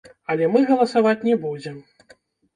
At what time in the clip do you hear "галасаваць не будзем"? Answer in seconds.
0.69-1.77